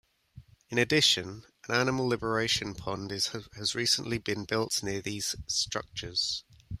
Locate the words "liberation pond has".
2.07-3.75